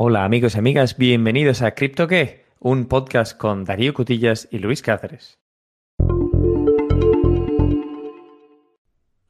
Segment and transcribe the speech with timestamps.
[0.00, 4.80] Hola amigos y amigas, bienvenidos a Crypto qué, un podcast con Darío Cutillas y Luis
[4.80, 5.40] Cáceres.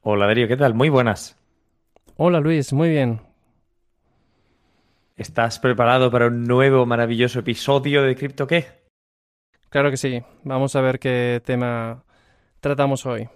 [0.01, 0.75] Hola Darío, ¿qué tal?
[0.75, 1.39] Muy buenas.
[2.17, 3.19] Hola Luis, muy bien.
[5.17, 8.67] ¿Estás preparado para un nuevo maravilloso episodio de Crypto qué?
[9.69, 10.21] Claro que sí.
[10.43, 12.03] Vamos a ver qué tema
[12.59, 13.27] tratamos hoy.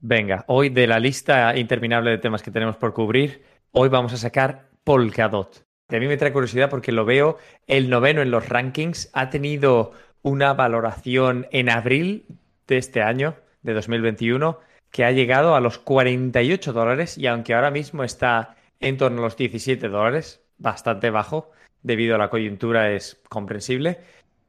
[0.00, 4.16] Venga, hoy de la lista interminable de temas que tenemos por cubrir, hoy vamos a
[4.16, 5.65] sacar Polkadot.
[5.94, 9.10] A mí me trae curiosidad porque lo veo el noveno en los rankings.
[9.12, 12.24] Ha tenido una valoración en abril
[12.66, 14.58] de este año, de 2021,
[14.90, 19.24] que ha llegado a los 48 dólares y aunque ahora mismo está en torno a
[19.24, 21.52] los 17 dólares, bastante bajo
[21.82, 23.98] debido a la coyuntura, es comprensible.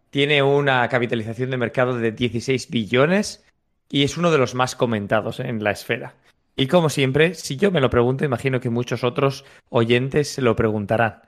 [0.09, 3.45] Tiene una capitalización de mercado de 16 billones
[3.89, 6.16] y es uno de los más comentados en la esfera.
[6.55, 10.55] Y como siempre, si yo me lo pregunto, imagino que muchos otros oyentes se lo
[10.55, 11.22] preguntarán.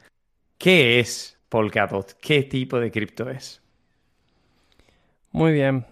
[0.59, 2.19] ¿Qué es Polkadot?
[2.19, 3.61] ¿Qué tipo de cripto es?
[5.31, 5.85] Muy bien.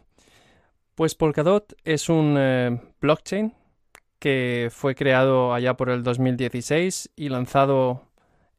[0.93, 3.53] Pues Polkadot es un eh, blockchain
[4.19, 8.09] que fue creado allá por el 2016 y lanzado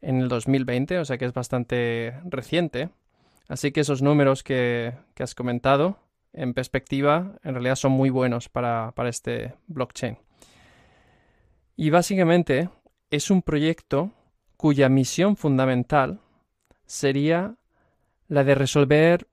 [0.00, 2.88] en el 2020, o sea que es bastante reciente.
[3.46, 5.98] Así que esos números que, has comentado,
[6.32, 10.16] en perspectiva, en realidad son muy buenos para este blockchain.
[11.76, 12.70] Y básicamente
[13.10, 14.10] es un proyecto
[14.58, 16.20] cuya misión fundamental
[16.84, 17.54] sería
[18.26, 19.26] la de resolver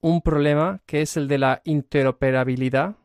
[0.00, 2.96] un problema que es el de la interoperabilidad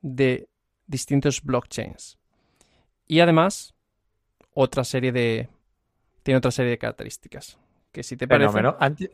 [0.00, 0.48] de
[0.86, 2.18] distintos blockchains.
[3.06, 3.74] Y además,
[4.54, 5.48] otra serie de.
[6.22, 7.58] tiene otra serie de características.
[7.92, 8.60] Que si te parece.
[8.78, 9.10] Antes,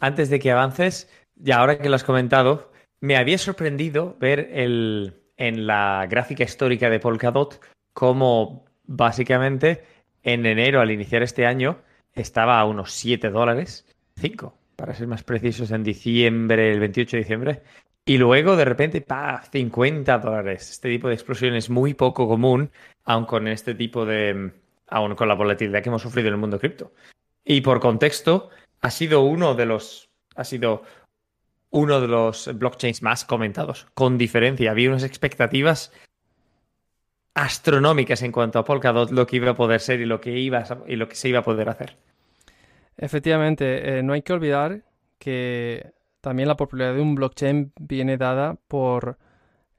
[0.00, 1.10] antes de que avances,
[1.42, 6.88] y ahora que lo has comentado, me había sorprendido ver el, en la gráfica histórica
[6.88, 7.60] de Polkadot
[7.92, 9.84] cómo básicamente
[10.22, 11.78] en enero, al iniciar este año,
[12.14, 17.22] estaba a unos 7 dólares, 5 para ser más precisos, en diciembre, el 28 de
[17.22, 17.62] diciembre.
[18.04, 19.42] Y luego, de repente, ¡pah!
[19.42, 20.70] 50 dólares.
[20.70, 22.70] Este tipo de explosión es muy poco común,
[23.04, 24.50] aun con este tipo de.
[24.88, 26.92] aun con la volatilidad que hemos sufrido en el mundo cripto.
[27.44, 28.50] Y por contexto,
[28.80, 30.10] ha sido uno de los.
[30.34, 30.82] ha sido
[31.70, 34.72] uno de los blockchains más comentados, con diferencia.
[34.72, 35.92] Había unas expectativas
[37.34, 40.64] astronómicas en cuanto a Polkadot, lo que iba a poder ser y lo que, iba
[40.86, 41.96] y lo que se iba a poder hacer.
[42.96, 44.82] Efectivamente, eh, no hay que olvidar
[45.18, 49.18] que también la popularidad de un blockchain viene dada por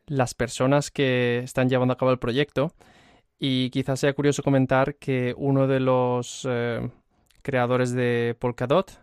[0.08, 2.74] las personas que están llevando a cabo el proyecto.
[3.40, 6.90] Y quizás sea curioso comentar que uno de los eh,
[7.42, 9.00] creadores de Polkadot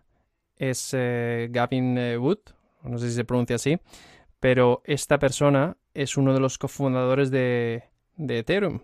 [0.57, 2.39] es eh, Gavin Wood,
[2.83, 3.79] no sé si se pronuncia así,
[4.41, 7.90] pero esta persona es uno de los cofundadores de,
[8.27, 8.81] de Ethereum.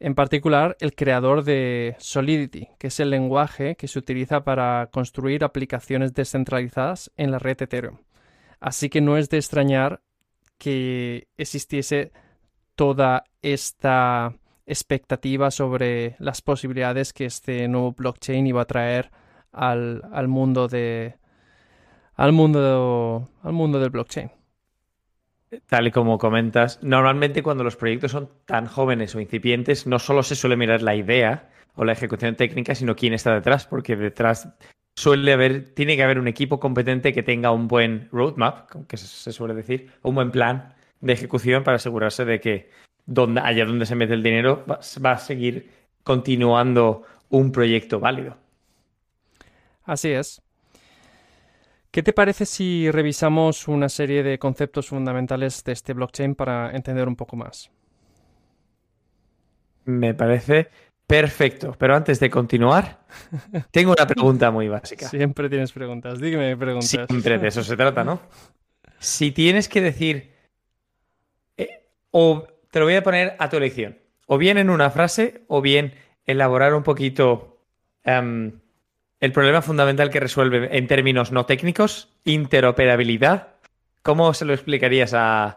[0.00, 5.44] En particular, el creador de Solidity, que es el lenguaje que se utiliza para construir
[5.44, 7.98] aplicaciones descentralizadas en la red Ethereum.
[8.60, 10.02] Así que no es de extrañar
[10.58, 12.12] que existiese
[12.74, 14.34] toda esta
[14.66, 19.10] expectativa sobre las posibilidades que este nuevo blockchain iba a traer
[19.52, 21.16] al, al mundo de
[22.14, 24.30] al mundo al mundo del blockchain
[25.66, 30.22] tal y como comentas, normalmente cuando los proyectos son tan jóvenes o incipientes, no solo
[30.22, 34.48] se suele mirar la idea o la ejecución técnica, sino quién está detrás, porque detrás
[34.96, 39.32] suele haber, tiene que haber un equipo competente que tenga un buen roadmap, que se
[39.32, 42.70] suele decir, un buen plan de ejecución para asegurarse de que
[43.06, 45.70] donde, allá donde se mete el dinero va a seguir
[46.02, 48.36] continuando un proyecto válido.
[49.84, 50.43] Así es.
[51.94, 57.06] ¿Qué te parece si revisamos una serie de conceptos fundamentales de este blockchain para entender
[57.06, 57.70] un poco más?
[59.84, 60.70] Me parece
[61.06, 63.04] perfecto, pero antes de continuar,
[63.70, 65.08] tengo una pregunta muy básica.
[65.08, 67.06] Siempre tienes preguntas, dígame preguntas.
[67.08, 68.20] Siempre de eso se trata, ¿no?
[68.98, 70.34] Si tienes que decir,
[71.56, 75.44] eh, o te lo voy a poner a tu elección, o bien en una frase,
[75.46, 75.94] o bien
[76.26, 77.60] elaborar un poquito
[78.02, 78.58] em,
[79.24, 83.54] el problema fundamental que resuelve en términos no técnicos, interoperabilidad.
[84.02, 85.56] ¿Cómo se lo explicarías a,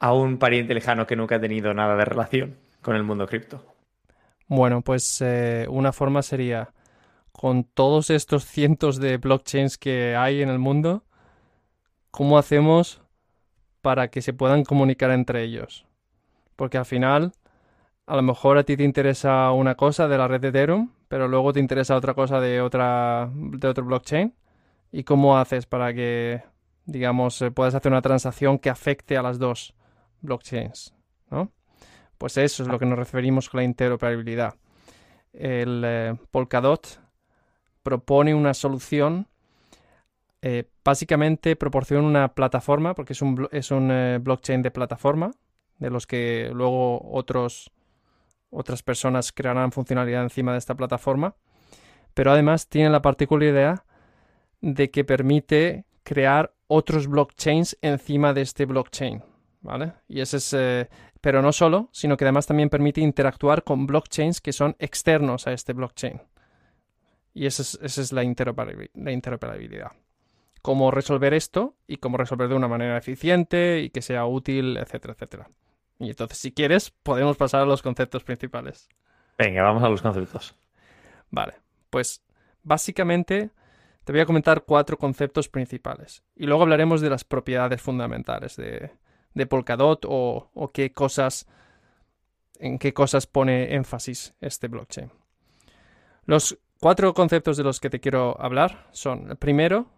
[0.00, 3.64] un pariente lejano que nunca ha tenido nada de relación con el mundo cripto?
[4.48, 6.72] Bueno, pues eh, una forma sería,
[7.30, 11.04] con todos estos cientos de blockchains que hay en el mundo,
[12.10, 13.00] ¿cómo hacemos
[13.80, 15.86] para que se puedan comunicar entre ellos?
[16.56, 17.30] Porque al final,
[18.06, 21.28] a lo mejor a ti te interesa una cosa de la red de Ethereum, pero
[21.28, 24.34] luego te interesa otra cosa de otra de otro blockchain
[24.92, 26.42] y cómo haces para que
[26.86, 29.74] digamos eh, puedas hacer una transacción que afecte a las dos
[30.20, 30.94] blockchains,
[31.30, 31.50] ¿no?
[32.18, 34.54] Pues eso es lo que nos referimos con la interoperabilidad.
[35.32, 37.00] El eh, Polkadot
[37.82, 39.26] propone una solución.
[40.42, 43.88] eh, básicamente proporciona una plataforma, porque es un, es un
[44.22, 45.30] blockchain de plataforma,
[45.78, 47.70] de los que luego otros,
[48.54, 51.34] otras personas crearán funcionalidad encima de esta plataforma.
[52.14, 53.84] Pero además tiene la particularidad
[54.60, 59.22] de que permite crear otros blockchains encima de este blockchain.
[59.60, 59.94] ¿Vale?
[60.08, 60.52] Y ese es.
[60.52, 60.88] eh,
[61.20, 65.52] pero no solo, sino que además también permite interactuar con blockchains que son externos a
[65.52, 66.20] este blockchain.
[67.32, 69.92] Y esa es, es la, la interoperabilidad.
[70.60, 75.14] Cómo resolver esto y cómo resolver de una manera eficiente y que sea útil, etcétera,
[75.14, 75.48] etcétera.
[76.04, 78.88] Y entonces, si quieres, podemos pasar a los conceptos principales.
[79.38, 80.54] Venga, vamos a los conceptos.
[81.30, 81.54] Vale,
[81.90, 82.22] pues
[82.62, 83.50] básicamente
[84.04, 88.90] te voy a comentar cuatro conceptos principales y luego hablaremos de las propiedades fundamentales de,
[89.32, 91.46] de Polkadot o, o qué cosas,
[92.58, 95.10] en qué cosas pone énfasis este blockchain.
[96.26, 99.90] Los cuatro conceptos de los que te quiero hablar son, el primero,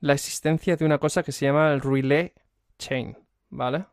[0.00, 2.32] la existencia de una cosa que se llama el relay
[2.78, 3.16] chain,
[3.50, 3.86] ¿vale?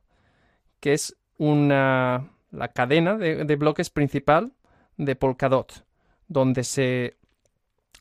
[0.79, 4.53] Que es una, la cadena de, de bloques principal
[4.97, 5.83] de Polkadot
[6.27, 7.17] donde se,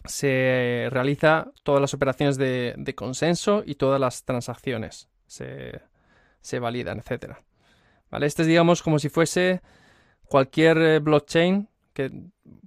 [0.05, 5.81] se realiza todas las operaciones de, de consenso y todas las transacciones se,
[6.43, 7.37] se validan, etc.
[8.11, 8.27] ¿Vale?
[8.27, 9.63] Este es, digamos, como si fuese
[10.27, 12.11] cualquier eh, blockchain que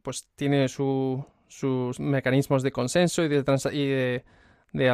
[0.01, 3.43] pues tiene su- sus mecanismos de consenso y de,
[3.73, 4.25] y de,
[4.73, 4.85] de,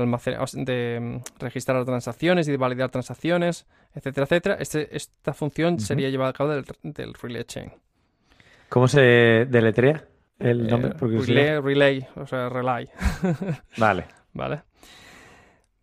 [0.54, 3.66] de, mm, registrar transacciones y de validar transacciones,
[3.96, 4.56] etcétera, etcétera.
[4.60, 7.72] Este- esta función sería llevada a cabo del, del relay chain.
[8.70, 9.02] ¿Cómo se
[9.50, 10.06] deletrea
[10.38, 10.92] el nombre?
[10.92, 11.62] Eh, curiosidad?
[11.62, 12.90] relay, relay, o sea, relay.
[13.78, 14.06] Vale.
[14.34, 14.62] ¿Vale?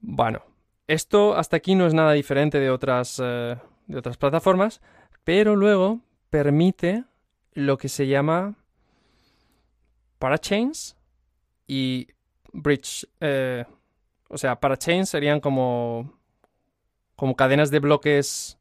[0.01, 0.43] Bueno,
[0.87, 3.57] esto hasta aquí no es nada diferente de otras, eh,
[3.89, 4.81] de otras plataformas,
[5.25, 6.01] pero luego
[6.31, 7.03] permite
[7.55, 8.55] lo que se llama
[10.19, 10.97] parachains
[11.67, 12.09] y
[12.53, 13.07] bridge.
[13.21, 13.65] eh,
[14.29, 16.13] o sea, parachains serían como,
[17.15, 18.59] como cadenas de bloques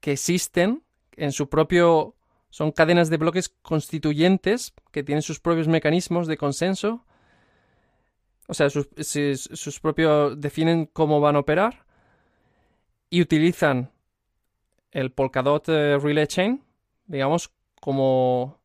[0.00, 0.82] que existen
[1.16, 2.14] en su propio...
[2.50, 7.04] Son cadenas de bloques constituyentes que tienen sus propios mecanismos de consenso
[8.48, 11.84] o sea, sus, sus, propios definen cómo van a operar
[13.10, 13.90] y utilizan
[14.90, 16.64] el Polkadot eh, Relay Chain,
[17.06, 18.58] digamos, como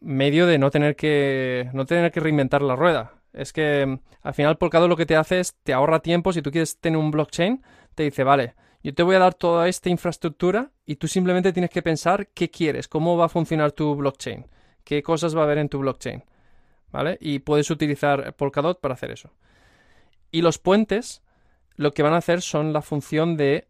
[0.00, 3.17] medio de no tener que no tener que reinventar la rueda.
[3.38, 6.42] Es que mm, al final Polkadot lo que te hace es te ahorra tiempo si
[6.42, 7.62] tú quieres tener un blockchain,
[7.94, 11.70] te dice, vale, yo te voy a dar toda esta infraestructura y tú simplemente tienes
[11.70, 14.46] que pensar qué quieres, cómo va a funcionar tu blockchain,
[14.84, 16.22] qué cosas va a haber en tu blockchain.
[16.90, 17.18] ¿vale?
[17.20, 19.30] Y puedes utilizar Polkadot para hacer eso.
[20.30, 21.22] Y los puentes
[21.76, 23.68] lo que van a hacer son la función de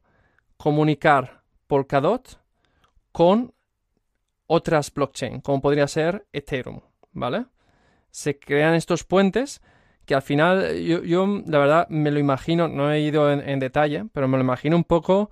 [0.57, 2.41] comunicar Polkadot
[3.13, 3.55] con
[4.47, 6.81] otras blockchain, como podría ser Ethereum,
[7.13, 7.47] ¿vale?
[8.11, 9.61] Se crean estos puentes
[10.07, 14.07] que al final yo, yo, la verdad me lo imagino, no he ido en, detalle,
[14.13, 15.31] pero me lo imagino un poco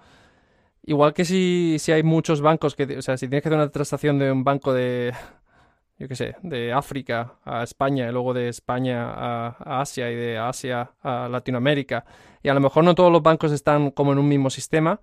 [0.83, 3.71] igual que si, si hay muchos bancos que, o sea, si tienes que hacer una
[3.71, 5.15] transacción de un banco de,
[5.99, 10.15] yo qué sé, de África a España y luego de España a, a, Asia y
[10.15, 12.05] de Asia a Latinoamérica.
[12.43, 15.01] Y a lo mejor no todos los bancos están como en un mismo sistema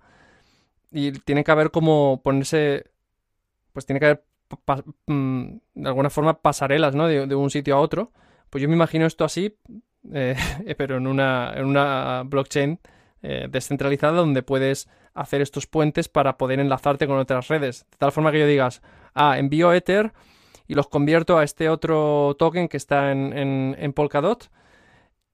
[0.90, 2.90] y tiene que haber como ponerse,
[3.72, 4.24] pues tiene que haber
[5.06, 7.06] de alguna forma pasarelas, ¿no?
[7.08, 8.12] De, un sitio a otro.
[8.50, 9.56] Pues yo me imagino esto así,
[10.12, 10.36] eh,
[10.76, 12.78] pero en una, en una blockchain
[13.22, 17.86] eh, descentralizada donde puedes hacer estos puentes para poder enlazarte con otras redes.
[17.90, 18.82] De tal forma que yo digas,
[19.14, 20.12] ah, envío Ether
[20.66, 24.50] y los convierto a este otro token que está en, en, en Polkadot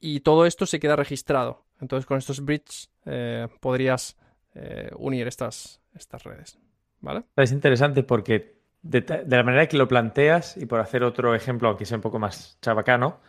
[0.00, 1.64] y todo esto se queda registrado.
[1.80, 4.16] Entonces con estos bridges eh, podrías
[4.54, 6.58] eh, unir estas, estas redes.
[7.00, 7.24] ¿Vale?
[7.36, 11.86] Es interesante porque de, la manera que lo planteas, y por hacer otro ejemplo, aunque
[11.86, 13.20] sea un poco más chabacano,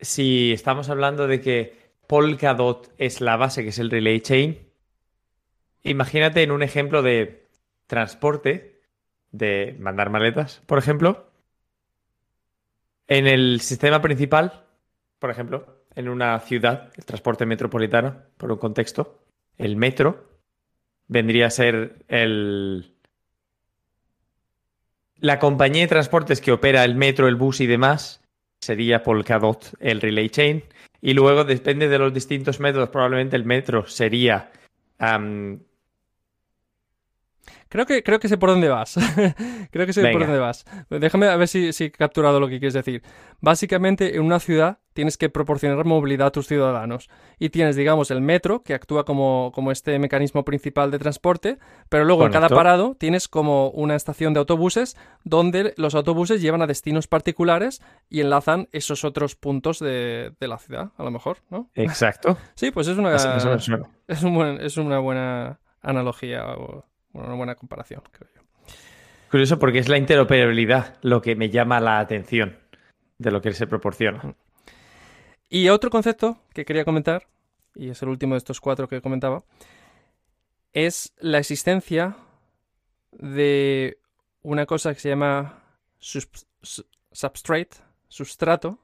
[0.00, 4.68] si estamos hablando de que Polkadot es la base, que es el relay chain,
[5.82, 7.48] imagínate en un ejemplo de
[7.86, 8.80] transporte
[9.30, 11.30] de mandar maletas, por ejemplo,
[13.06, 14.64] en el sistema principal,
[15.18, 19.24] por ejemplo, en una ciudad, el transporte metropolitano, por un contexto,
[19.58, 20.32] el metro
[21.08, 22.91] vendría a ser el...
[25.22, 28.24] La compañía de transportes que opera el metro, el bus y demás
[28.60, 30.64] sería Polkadot, el relay chain.
[31.00, 34.50] Y luego, depende de los distintos métodos, probablemente el metro sería
[37.72, 38.98] Creo que, creo que sé por dónde vas.
[39.70, 40.66] creo que sé por dónde vas.
[40.90, 43.02] Déjame a ver si, si he capturado lo que quieres decir.
[43.40, 47.08] Básicamente, en una ciudad tienes que proporcionar movilidad a tus ciudadanos.
[47.38, 52.04] Y tienes, digamos, el metro, que actúa como, como este mecanismo principal de transporte, pero
[52.04, 56.66] luego en cada parado tienes como una estación de autobuses donde los autobuses llevan a
[56.66, 61.70] destinos particulares y enlazan esos otros puntos de, la ciudad, a lo mejor, ¿no?
[61.74, 62.36] Exacto.
[62.54, 68.30] sí, pues es una, es, un es una buena analogía o una buena comparación, creo
[68.34, 68.42] yo.
[69.30, 72.58] Curioso porque es la interoperabilidad lo que me llama la atención
[73.18, 74.34] de lo que se proporciona.
[75.48, 77.26] Y otro concepto que quería comentar,
[77.74, 79.44] y es el último de estos cuatro que comentaba,
[80.72, 82.16] es la existencia
[83.12, 83.98] de
[84.42, 85.62] una cosa que se llama
[85.98, 87.76] substrate,
[88.08, 88.78] sustrato,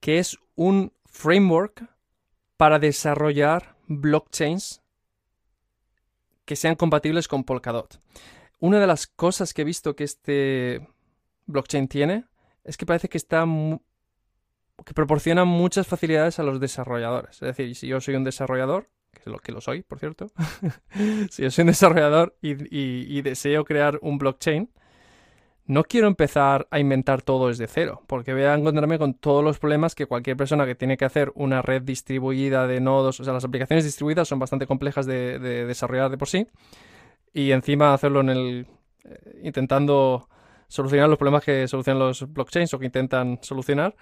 [0.00, 1.88] que es un framework
[2.56, 4.82] para desarrollar blockchains
[6.50, 8.00] que sean compatibles con Polkadot.
[8.58, 10.84] Una de las cosas que he visto que este
[11.46, 12.24] blockchain tiene
[12.64, 13.46] es que parece que está
[14.84, 17.36] que proporciona muchas facilidades a los desarrolladores.
[17.36, 20.32] Es decir, si yo soy un desarrollador, que es lo que lo soy, por cierto,
[21.30, 24.72] si yo soy un desarrollador y, deseo crear un blockchain,
[25.70, 29.60] no quiero empezar a inventar todo desde cero, porque voy a encontrarme con todos los
[29.60, 33.32] problemas que cualquier persona que tiene que hacer una red distribuida de nodos, o sea,
[33.32, 36.48] las aplicaciones distribuidas son bastante complejas de, desarrollar de por sí,
[37.32, 38.66] y encima hacerlo en el...
[39.04, 40.28] Eh, intentando
[40.66, 43.94] solucionar los problemas que solucionan los blockchains o que intentan solucionar,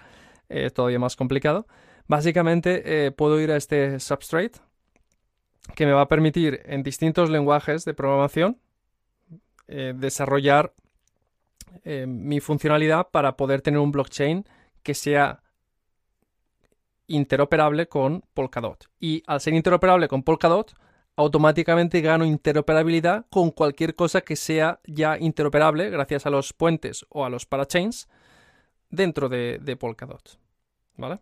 [0.49, 1.67] eh, es todavía más complicado.
[2.07, 4.59] Básicamente eh, puedo ir a este substrate
[5.75, 8.57] que me va a permitir en distintos lenguajes de programación
[9.67, 10.73] desarrollar
[11.83, 14.45] eh, mi funcionalidad para poder tener un blockchain
[14.83, 15.41] que sea
[17.07, 18.89] interoperable con Polkadot.
[18.99, 20.73] Y al ser interoperable con Polkadot,
[21.15, 27.25] automáticamente gano interoperabilidad con cualquier cosa que sea ya interoperable gracias a los puentes o
[27.25, 28.07] a los parachains
[28.89, 30.39] dentro de, de Polkadot.
[30.95, 31.19] ¿Vale?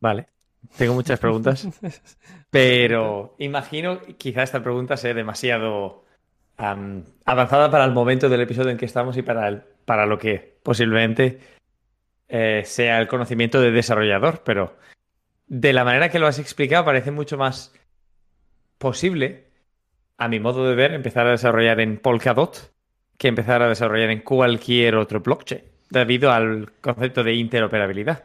[0.00, 0.28] Vale.
[0.76, 1.66] Tengo muchas preguntas,
[2.50, 6.04] pero imagino quizá esta pregunta sea demasiado
[7.24, 10.58] avanzada para el momento del episodio en que estamos y para, el, para lo que
[10.62, 11.40] posiblemente
[12.28, 14.76] eh, sea el conocimiento de desarrollador, pero
[15.46, 17.72] de la manera que lo has explicado parece mucho más
[18.78, 19.48] posible,
[20.16, 22.72] a mi modo de ver, empezar a desarrollar en Polkadot
[23.20, 28.24] que empezar a desarrollar en cualquier otro blockchain, debido al concepto de interoperabilidad.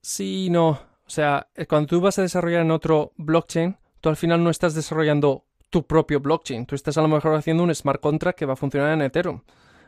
[0.00, 0.68] Sí, no.
[1.06, 4.74] O sea, cuando tú vas a desarrollar en otro blockchain, tú al final no estás
[4.74, 6.66] desarrollando tu propio blockchain.
[6.66, 9.40] Tú estás a lo mejor haciendo un smart contract que va a funcionar en Ethereum.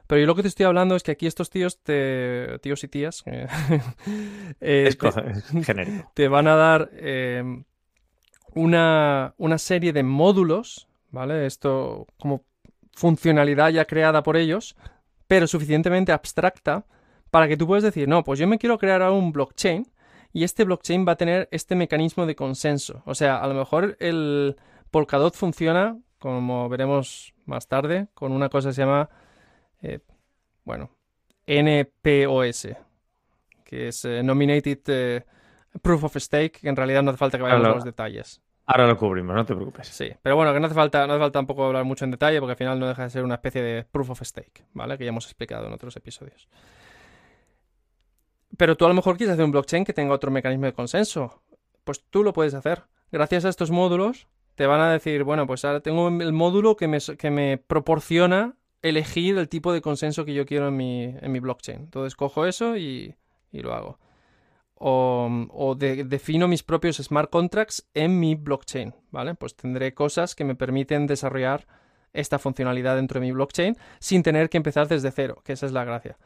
[0.08, 2.88] Pero yo lo que te estoy hablando es que aquí estos tíos, te, tíos y
[2.88, 3.46] tías, eh,
[4.60, 6.10] eh, te, genérico.
[6.12, 7.62] te van a dar em,
[8.56, 11.46] una, una serie de módulos, ¿vale?
[11.46, 12.42] Esto como
[12.92, 14.74] funcionalidad ya creada por ellos,
[15.28, 16.84] pero suficientemente abstracta
[17.30, 19.86] para que tú puedas decir, no, pues yo me quiero crear un blockchain
[20.32, 23.02] y este blockchain va a tener este mecanismo de consenso.
[23.06, 24.56] O sea, a lo mejor el,
[24.90, 29.08] Polkadot funciona, como veremos más tarde, con una cosa que se llama,
[29.82, 30.00] eh,
[30.64, 30.90] bueno,
[31.46, 32.68] NPOS,
[33.64, 35.24] que es eh, Nominated eh,
[35.82, 38.40] Proof of Stake, que en realidad no hace falta que vayamos a los detalles.
[38.68, 39.86] Ahora lo cubrimos, no te preocupes.
[39.86, 42.40] Sí, pero bueno, que no hace falta, no hace falta tampoco hablar mucho en detalle,
[42.40, 44.98] porque al final no deja de ser una especie de proof of stake, ¿vale?
[44.98, 46.48] Que ya hemos explicado en otros episodios.
[48.56, 51.42] Pero tú a lo mejor quieres hacer un blockchain que tenga otro mecanismo de consenso.
[51.84, 52.84] Pues tú lo puedes hacer.
[53.12, 54.26] Gracias a estos módulos
[54.56, 58.56] te van a decir, bueno, pues ahora tengo el módulo que me, que me proporciona
[58.82, 61.80] elegir el tipo de consenso que yo quiero en mi, en mi blockchain.
[61.80, 63.14] Entonces cojo eso y,
[63.52, 63.98] y lo hago.
[64.74, 69.34] O, o defino mis propios smart contracts en mi blockchain, ¿vale?
[69.34, 71.66] Pues tendré cosas que me permiten desarrollar
[72.12, 75.72] esta funcionalidad dentro de mi blockchain sin tener que empezar desde cero, que esa es
[75.72, 76.18] la gracia.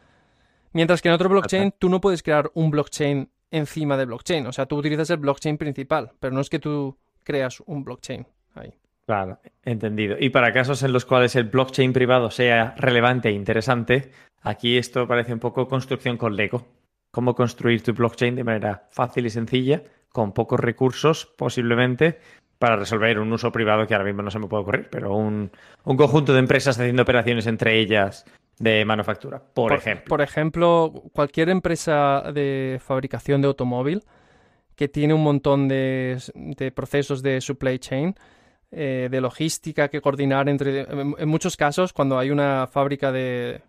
[0.72, 4.52] Mientras que en otro blockchain tú no puedes crear un blockchain encima de blockchain, o
[4.52, 8.72] sea, tú utilizas el blockchain principal, pero no es que tú creas un blockchain ahí.
[9.06, 10.16] Claro, entendido.
[10.18, 14.12] Y para casos en los cuales el blockchain privado sea relevante e interesante,
[14.42, 16.66] aquí esto parece un poco construcción con Lego.
[17.10, 22.20] Cómo construir tu blockchain de manera fácil y sencilla, con pocos recursos posiblemente,
[22.60, 25.50] para resolver un uso privado que ahora mismo no se me puede ocurrir, pero un,
[25.82, 28.26] conjunto de empresas haciendo operaciones entre ellas
[28.58, 30.04] de manufactura, por, ejemplo.
[30.06, 34.04] Por ejemplo, cualquier empresa de fabricación de automóvil
[34.80, 36.16] que tiene un montón de,
[36.74, 38.14] procesos de supply chain,
[38.70, 40.86] eh, de logística que coordinar entre...
[40.90, 43.60] En, muchos casos, cuando hay una fábrica de,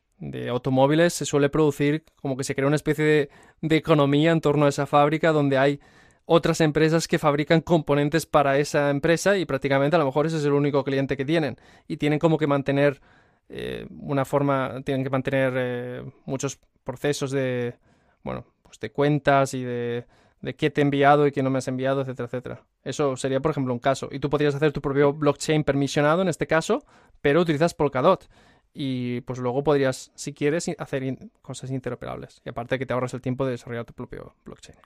[0.50, 4.70] automóviles, se suele producir como que se crea una especie de, economía en torno a
[4.70, 5.82] esa fábrica donde hay
[6.24, 10.46] otras empresas que fabrican componentes para esa empresa y prácticamente a lo mejor ese es
[10.46, 11.58] el único cliente que tienen.
[11.90, 13.02] Y tienen como que mantener
[13.50, 17.76] eh, una forma, tienen que mantener eh, muchos procesos de,
[18.24, 20.06] bueno, pues de cuentas y de,
[20.42, 22.62] de qué te he enviado y qué no me has enviado, etcétera, etcétera.
[22.84, 24.10] Eso sería, por ejemplo, un caso.
[24.12, 26.84] Y tú podrías hacer tu propio blockchain permisionado en este caso,
[27.22, 28.28] pero utilizas Polkadot.
[28.74, 32.42] Y pues luego podrías, si quieres, hacer cosas interoperables.
[32.46, 34.78] Y aparte que te ahorras el tiempo de desarrollar tu propio blockchain.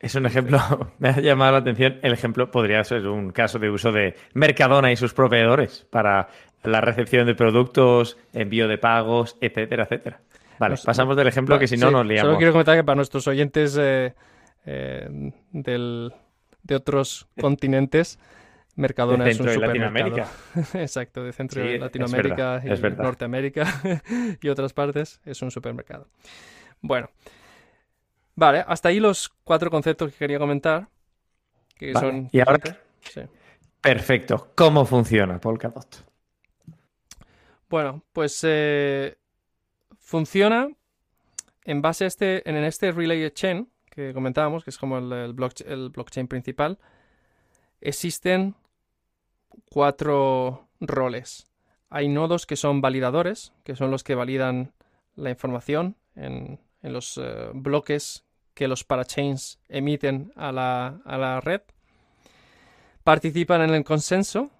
[0.00, 0.58] Es un ejemplo,
[0.98, 1.98] me ha llamado la atención.
[2.02, 6.28] El ejemplo podría ser un caso de uso de Mercadona y sus proveedores para
[6.64, 10.20] la recepción de productos, envío de pagos, etcétera, etcétera.
[10.58, 12.26] Vale, pasamos del ejemplo que si no nos liamos.
[12.26, 14.14] Solo quiero comentar que para nuestros oyentes eh,
[14.66, 16.12] eh, del,
[16.62, 18.18] de otros continentes,
[18.76, 20.28] Mercadona es un de Latinoamérica.
[20.74, 23.66] Exacto, de centro de Latinoamérica y Norteamérica
[24.40, 26.08] y otras partes es un supermercado.
[26.80, 27.10] Bueno,
[28.34, 30.88] vale, hasta ahí los cuatro conceptos que quería comentar.
[31.76, 32.58] Que son y ahora,
[33.80, 34.52] perfecto.
[34.54, 36.06] ¿Cómo funciona Polkadot?
[37.68, 39.16] Bueno, pues eh,
[39.98, 40.68] funciona
[41.64, 46.28] en base a este, en este Relay Chain que comentábamos, que es como el, blockchain
[46.28, 46.78] principal,
[47.80, 48.54] existen
[49.70, 51.46] cuatro roles.
[51.90, 54.72] Hay nodos que son validadores, que son los que validan
[55.16, 61.62] la información en, los eh, bloques que los parachains emiten a la, a la red.
[63.04, 64.50] Participan en el consenso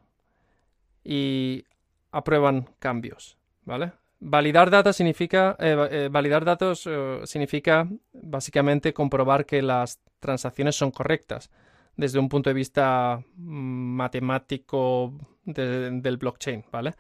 [1.05, 1.65] y
[2.11, 3.93] aprueban cambios, ¿vale?
[4.23, 10.91] Validar datos significa, eh, eh, validar datos eh, significa básicamente comprobar que las transacciones son
[10.91, 11.51] correctas
[11.97, 15.15] desde un punto de vista mm, matemático
[15.47, 16.95] del blockchain, ¿vale?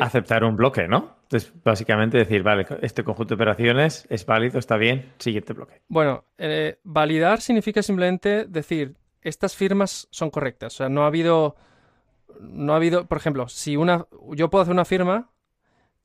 [0.00, 1.16] Aceptar un bloque, ¿no?
[1.22, 5.82] Entonces, básicamente decir, vale, este conjunto de operaciones es válido, está bien, siguiente bloque.
[5.88, 6.24] Bueno,
[6.82, 10.74] validar significa simplemente decir, estas firmas son correctas.
[10.74, 11.54] O sea, no ha habido,
[12.40, 15.30] no ha habido, por ejemplo, si una, yo puedo hacer una firma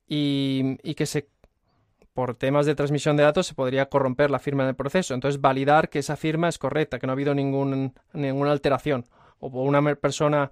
[0.06, 1.28] y, que se
[2.12, 5.12] por temas de transmisión de datos se podría corromper la firma en el proceso.
[5.12, 9.04] Entonces, validar que esa firma es correcta, que no ha habido ningún, ninguna alteración.
[9.38, 10.50] O una persona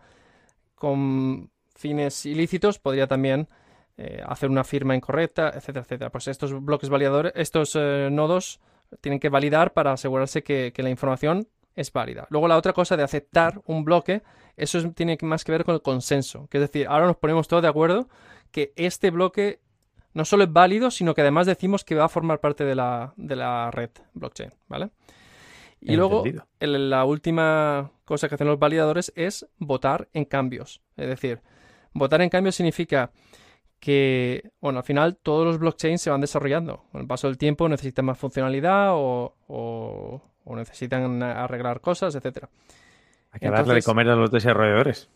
[0.75, 3.49] con fines ilícitos podría también
[3.97, 6.11] eh, hacer una firma incorrecta, etcétera, etcétera.
[6.11, 8.61] Pues estos bloques validadores, estos eh, nodos
[9.01, 12.27] tienen que validar para asegurarse que, que, la información es válida.
[12.31, 14.23] Luego la otra cosa de aceptar un bloque,
[14.57, 16.47] eso tiene más que ver con el consenso.
[16.49, 18.09] Que es decir, ahora nos ponemos todos de acuerdo
[18.51, 19.61] que este bloque
[20.13, 23.71] no solo es válido, sino que además decimos que va a formar parte de la,
[23.73, 24.91] red blockchain, ¿vale?
[25.81, 26.25] Y luego,
[26.61, 30.81] la última cosa que hacen los validadores es votar en cambios.
[30.97, 31.43] Es decir,
[31.93, 33.11] votar en cambios significa
[33.81, 36.85] que, bueno, al final todos los blockchains se van desarrollando.
[36.91, 42.47] Con el paso del tiempo necesitan más funcionalidad o, necesitan arreglar cosas, etc.
[43.33, 45.09] Hay que darle de comer a los desarrolladores.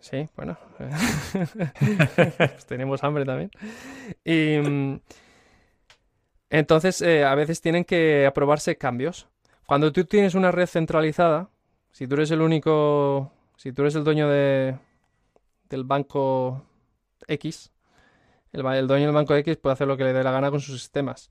[0.00, 0.58] Sí, bueno.
[0.76, 3.50] Pues tenemos hambre también.
[4.22, 5.00] Y, mm,
[6.50, 9.26] entonces, eh, a veces tienen que aprobarse cambios.
[9.66, 11.48] Cuando tú tienes una red centralizada,
[11.90, 14.76] si tú eres el único, si tú eres el dueño de,
[15.70, 16.66] del banco
[17.26, 17.72] X,
[18.52, 20.80] el, dueño del banco X puede hacer lo que le dé la gana con sus
[20.80, 21.30] sistemas.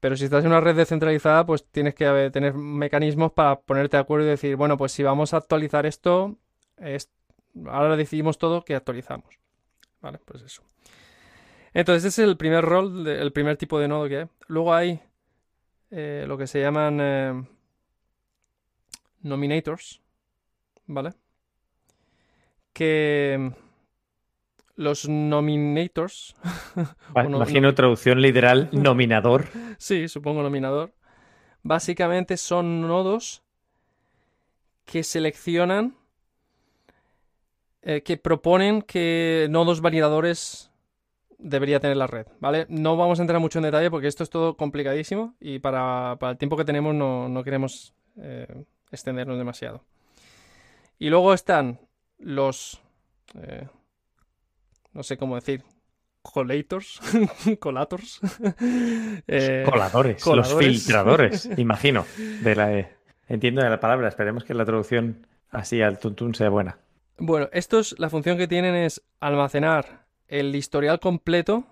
[0.00, 4.02] Pero si estás en una red descentralizada, pues tienes que tener mecanismos para ponerte de
[4.02, 6.36] acuerdo y decir, bueno, pues si vamos a actualizar esto,
[7.66, 9.38] ahora decidimos todo que actualizamos.
[10.00, 10.62] Vale, pues eso.
[11.74, 14.26] Entonces, ese es el primer rol, el primer tipo de nodo que hay.
[14.46, 15.00] Luego hay
[15.90, 17.44] eh, lo que se llaman eh,
[19.22, 20.00] nominators,
[20.86, 21.14] ¿vale?
[22.72, 23.52] Que
[24.78, 26.36] los nominators.
[27.16, 29.46] imagino traducción literal, nominador.
[29.76, 30.94] sí, supongo nominador.
[31.64, 33.42] Básicamente son nodos
[34.84, 35.96] que seleccionan
[37.82, 40.70] eh, que proponen que nodos validadores
[41.38, 42.66] debería tener la red, ¿vale?
[42.68, 46.38] No vamos a entrar mucho en detalle porque esto es todo complicadísimo y para, el
[46.38, 49.82] tiempo que tenemos no, queremos eh, extendernos demasiado.
[51.00, 51.80] Y luego están
[52.18, 52.80] los...
[53.34, 53.66] Eh,
[54.92, 55.62] no sé cómo decir.
[56.22, 57.00] Collators,
[57.60, 58.20] colators.
[59.64, 62.04] coladores, los filtradores, imagino.
[62.42, 62.88] De la,
[63.28, 66.78] entiendo de la palabra, esperemos que la traducción así al tuntún sea buena.
[67.18, 71.64] Bueno, estos, la función que tienen es almacenar el historial completo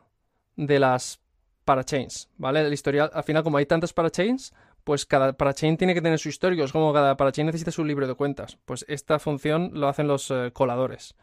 [0.57, 1.21] de las
[1.65, 2.61] parachains, ¿vale?
[2.61, 6.29] El historial, al final, como hay tantas parachains, pues cada parachain tiene que tener su
[6.29, 8.57] histórico, es como cada parachain necesita su libro de cuentas.
[8.65, 11.15] Pues esta función lo hacen los eh, coladores.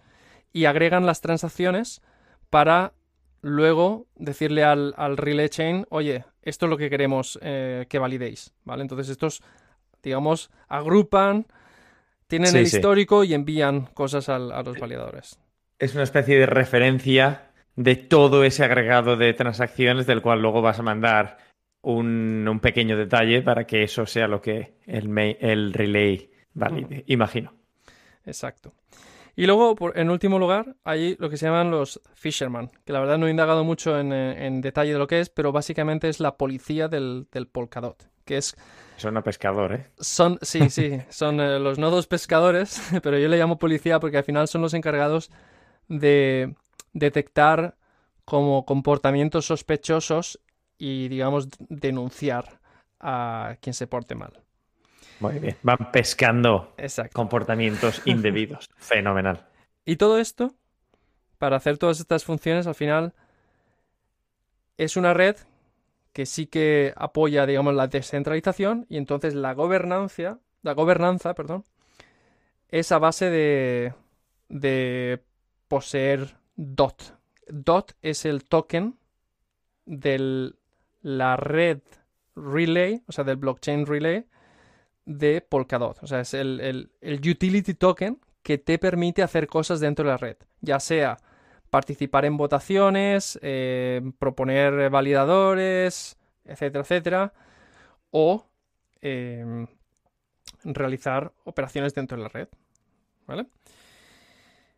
[0.54, 2.02] Y agregan las transacciones
[2.50, 2.94] para
[3.42, 8.84] luego decirle al, relay chain, oye, esto es lo que queremos eh, que validéis, ¿vale?
[8.84, 9.44] Entonces estos
[10.04, 11.48] digamos, agrupan,
[12.28, 15.40] tienen el histórico y envían cosas a los validadores.
[15.80, 20.80] Es una especie de referencia de todo ese agregado de transacciones del cual luego vas
[20.80, 21.38] a mandar
[21.82, 27.54] un, pequeño detalle para que eso sea lo que el, el relay valide, imagino.
[28.26, 28.74] Exacto.
[29.36, 33.18] Y luego, en último lugar, hay lo que se llaman los fisherman, que la verdad
[33.18, 36.38] no he indagado mucho eh, en, detalle de lo que es, pero básicamente es la
[36.38, 38.56] policía del, del Polkadot, que es...
[38.98, 39.88] Son a pescador, ¿eh?
[40.00, 44.24] Son, sí, sí, son eh, los nodos pescadores, pero yo le llamo policía porque al
[44.24, 45.32] final son los encargados
[45.88, 46.54] de
[46.94, 47.76] detectar
[48.26, 50.40] como comportamientos sospechosos
[50.78, 52.60] y, digamos, denunciar
[53.00, 54.43] a quien se porte mal.
[55.20, 56.76] Muy bien, van pescando
[57.14, 58.70] comportamientos indebidos.
[58.78, 59.46] Fenomenal.
[59.86, 60.54] Y todo esto,
[61.38, 63.14] para hacer todas estas funciones, al final
[64.78, 65.38] es una red
[66.14, 71.64] que sí que apoya, digamos, la descentralización y entonces la gobernanza, la gobernanza, perdón,
[72.70, 73.94] es a base de,
[74.50, 75.24] de
[75.68, 77.16] poseer DOT.
[77.48, 78.98] DOT es el token
[79.86, 80.54] de
[81.02, 81.80] la red
[82.36, 84.26] relay, o sea, del blockchain relay
[85.06, 86.02] de Polkadot.
[86.02, 90.38] O sea, es el, utility token que te permite hacer cosas dentro de la red,
[90.62, 91.18] ya sea
[91.70, 97.34] participar en votaciones, eh, proponer validadores, etcétera, etcétera,
[98.12, 98.46] o
[99.02, 99.66] em,
[100.64, 102.48] realizar operaciones dentro de la red.
[103.26, 103.48] ¿Vale?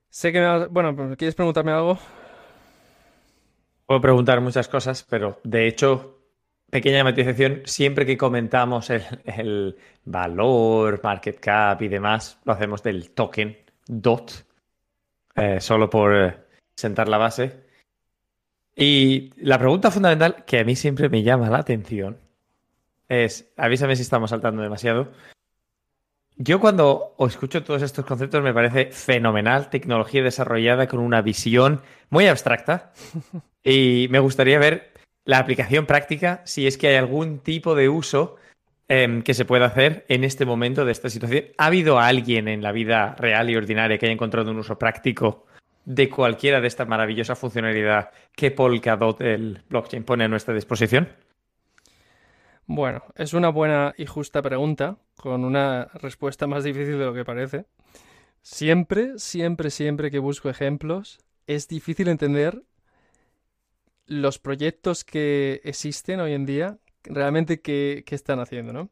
[0.10, 1.98] Sé que me Bueno, pues, ¿quieres preguntarme algo?
[3.86, 6.25] Puedo preguntar muchas cosas, pero de hecho,
[6.70, 13.58] pequeña matización, siempre que comentamos el, valor, market cap y demás, lo hacemos del token
[13.88, 14.32] DOT,
[15.36, 16.38] eh, solo por eh,
[16.76, 17.66] sentar la base.
[18.76, 22.18] Y la pregunta fundamental que a mí siempre me llama la atención
[23.08, 25.12] es, avísame si estamos saltando demasiado,
[26.38, 31.82] yo cuando os escucho todos estos conceptos me parece fenomenal, tecnología desarrollada con una visión
[32.10, 32.92] muy abstracta
[33.64, 34.92] y me gustaría ver
[35.26, 38.38] la aplicación práctica si es que hay algún tipo de uso
[38.88, 41.46] em, que se pueda hacer en este momento de esta situación.
[41.58, 45.46] ¿Ha habido alguien en la vida real y ordinaria que haya encontrado un uso práctico
[45.86, 51.10] de cualquiera de esta maravillosa funcionalidad que Polkadot, el blockchain, pone a nuestra disposición?
[52.68, 57.24] Bueno, es una buena y justa pregunta, con una respuesta más difícil de lo que
[57.24, 57.66] parece.
[58.42, 62.64] Siempre, siempre, siempre que busco ejemplos, es difícil entender
[64.08, 68.90] los proyectos que existen hoy en día, realmente qué, están haciendo, ¿no?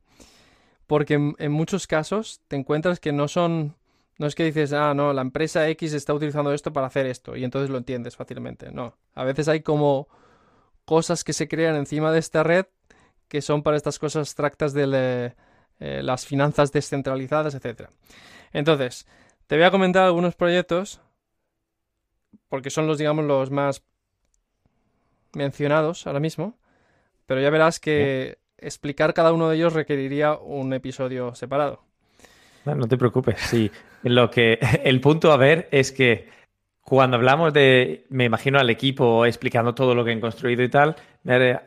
[0.87, 3.75] Porque en, muchos casos te encuentras que no son...
[4.19, 7.35] No es que dices, ah, no, la empresa X está utilizando esto para hacer esto
[7.35, 8.71] y entonces lo entiendes fácilmente.
[8.71, 10.07] No, a veces hay como
[10.85, 12.67] cosas que se crean encima de esta red
[13.27, 15.33] que son para estas cosas abstractas de
[15.79, 17.89] eh, las finanzas descentralizadas, etc.
[18.51, 19.07] Entonces,
[19.47, 21.01] te voy a comentar algunos proyectos,
[22.47, 23.83] porque son los, digamos, los más
[25.35, 26.57] mencionados ahora mismo,
[27.25, 31.83] pero ya verás que explicar cada uno de ellos requeriría un episodio separado.
[32.65, 33.69] No, te preocupes, sí.
[34.03, 36.29] Lo que el punto a ver es que
[36.81, 40.95] cuando hablamos de, me imagino al equipo explicando todo lo que han construido y tal,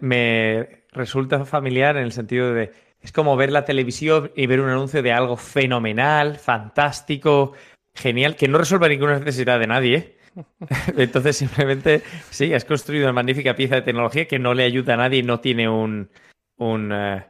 [0.00, 2.72] me resulta familiar en el sentido de
[3.07, 7.52] es como ver la televisión y ver un anuncio de algo fenomenal, fantástico,
[7.94, 9.96] genial, que no resuelve ninguna necesidad de nadie.
[9.96, 10.15] ¿eh?
[10.96, 14.96] Entonces simplemente, sí, has construido una magnífica pieza de tecnología que no le ayuda a
[14.99, 16.11] nadie y no tiene un,
[16.57, 17.25] un, eh,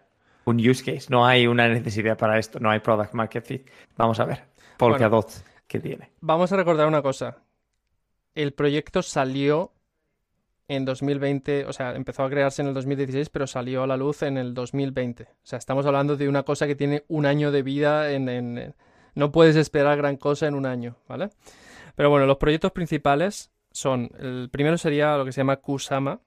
[0.45, 1.07] un use case.
[1.11, 3.71] No hay una necesidad para esto, no hay product market fit.
[3.97, 4.45] Vamos a ver,
[4.77, 5.31] Polkadot,
[5.67, 6.11] ¿qué tiene?
[6.21, 7.39] Vamos a recordar una cosa.
[8.35, 9.73] El proyecto salió
[10.69, 14.23] en 2020, o sea, empezó a crearse en el 2016, pero salió a la luz
[14.23, 15.23] en el 2020.
[15.25, 18.75] O sea, estamos hablando de una cosa que tiene un año de vida en,
[19.15, 21.31] no puedes esperar gran cosa en un año, ¿vale?
[21.97, 26.21] Pero bueno, los proyectos principales son, el primero sería lo que se llama Kusama,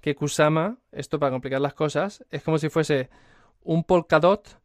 [0.00, 3.08] que Kusama, esto para complicar las cosas, es como si fuese
[3.62, 4.60] un Polkadot,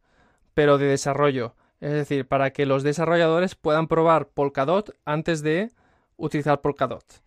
[0.54, 1.56] pero de desarrollo.
[1.80, 5.70] Es decir, para que los desarrolladores puedan probar Polkadot antes de
[6.18, 7.22] utilizar Polkadot.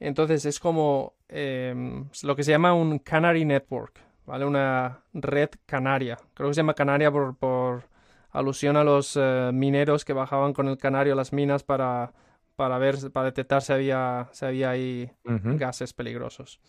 [0.00, 4.46] Entonces es como em, lo que se llama un Canary Network, ¿vale?
[4.46, 6.16] Una red canaria.
[6.32, 7.84] Creo que se llama canaria por,
[8.30, 12.12] alusión a los eh, mineros que bajaban con el canario a las minas para,
[12.58, 16.60] para ver, para detectar si había, si había ahí gases peligrosos.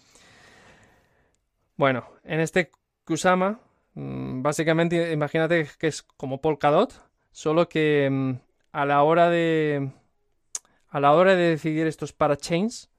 [1.77, 2.69] Bueno, en este
[3.05, 3.59] Kusama,
[3.95, 6.93] mm, básicamente imagínate que es como Polkadot,
[7.31, 8.33] solo que mm,
[8.71, 9.91] a la hora de
[10.89, 12.91] a la hora de decidir estos parachains,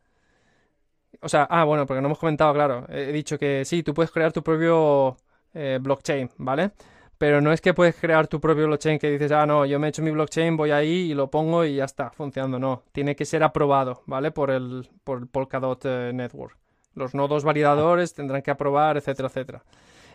[1.20, 2.86] o sea, ah, bueno, porque no hemos comentado, claro.
[2.88, 5.16] He dicho que sí, tú puedes crear tu propio
[5.54, 6.72] eh, blockchain, ¿vale?
[7.20, 9.86] Pero no es que puedes crear tu propio blockchain que dices, ah, no, yo me
[9.86, 12.58] he hecho mi blockchain, voy ahí y lo pongo y ya está, funcionando.
[12.58, 14.30] No, tiene que ser aprobado, ¿vale?
[14.30, 16.56] Por el, por el Polkadot eh, Network.
[16.94, 19.62] Los nodos validadores tendrán que aprobar, etcétera, etcétera.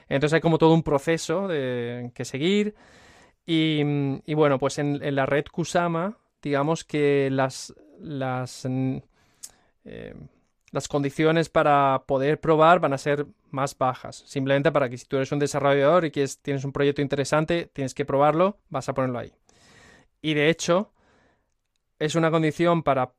[0.10, 2.74] Entonces hay como todo un proceso que seguir.
[3.46, 10.16] Y, bueno, pues en, la red Kusama, digamos que las, las eh,
[10.76, 14.24] las condiciones para poder probar van a ser más bajas.
[14.28, 17.94] Simplemente para que si tú eres un desarrollador y quieres, tienes un proyecto interesante, tienes
[17.94, 19.32] que probarlo, vas a ponerlo ahí.
[20.22, 20.92] Y de hecho,
[21.98, 23.14] es una condición para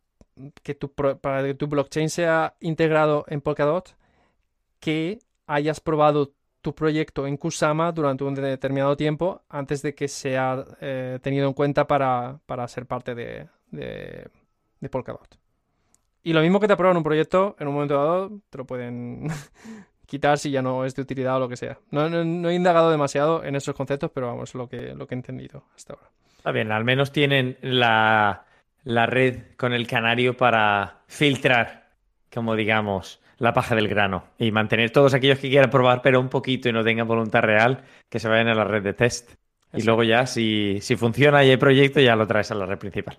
[0.63, 3.97] que tu, para blockchain sea integrado en Polkadot
[4.79, 10.63] que hayas probado tu proyecto en Kusama durante un determinado tiempo antes de que sea
[10.83, 12.39] eh, tenido en cuenta para,
[12.69, 14.29] ser parte de
[14.91, 15.46] Polkadot.
[16.27, 19.29] Y lo mismo que te aprueban un proyecto, en un momento dado te lo pueden
[20.07, 21.79] quitar si ya no es de utilidad o lo que sea.
[21.93, 22.05] No,
[22.51, 25.93] he indagado demasiado en esos conceptos, pero vamos, lo que, lo que he entendido hasta
[25.93, 26.11] ahora.
[26.37, 28.45] Está bien, al menos tienen la,
[28.83, 31.91] la red con el canario para filtrar,
[32.35, 36.29] como digamos, la paja del grano y mantener todos aquellos que quieran probar, pero un
[36.29, 39.31] poquito y no tengan voluntad real, que se vayan a la red de test.
[39.73, 42.79] Y luego ya, si, si funciona y hay proyecto, ya lo traes a la red
[42.79, 43.19] principal.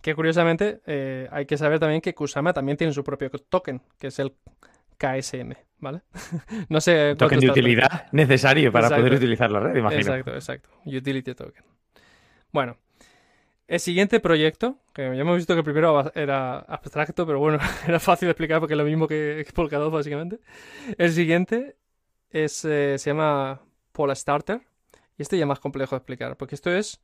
[0.00, 4.08] Que curiosamente eh, hay que saber también que Kusama también tiene su propio token, que
[4.08, 4.32] es el
[4.98, 6.02] KSM, ¿vale?
[6.68, 7.14] no sé.
[7.16, 10.00] Token de utilidad necesario para poder utilizar la red, imagino.
[10.00, 10.68] Exacto, exacto.
[10.84, 11.64] Utility token.
[12.50, 12.76] Bueno,
[13.68, 18.00] el siguiente proyecto, que ya hemos visto que el primero era abstracto, pero bueno, era
[18.00, 20.40] fácil de explicar porque es lo mismo que Polkadot, básicamente.
[20.98, 21.76] El siguiente
[22.30, 24.60] es, eh, se llama Polastarter.
[25.22, 27.00] Este ya es más complejo de explicar, porque esto es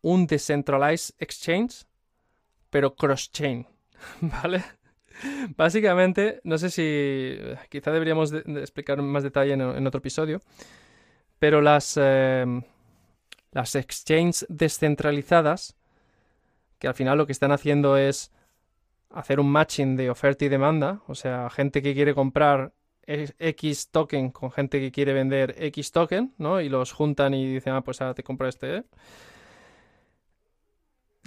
[0.00, 1.84] un decentralized exchange
[2.70, 3.66] pero cross-chain,
[4.20, 4.62] ¿vale?
[5.56, 7.38] Básicamente, no sé si
[7.70, 10.42] quizá deberíamos explicar más detalle en, otro episodio,
[11.38, 12.62] pero las, em,
[13.52, 15.76] las exchanges descentralizadas,
[16.78, 18.30] que al final lo que están haciendo es
[19.10, 22.74] hacer un matching de oferta y demanda, o sea, gente que quiere comprar
[23.06, 26.60] X token con gente que quiere vender X token, ¿no?
[26.60, 28.84] Y los juntan y dicen, ah, pues ahora te compro este, ¿eh?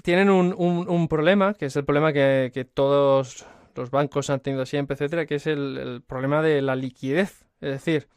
[0.01, 5.25] tienen un, problema, que es el problema que, todos los bancos han tenido siempre, etcétera,
[5.25, 7.45] que es el, problema de la liquidez.
[7.61, 8.07] Es decir,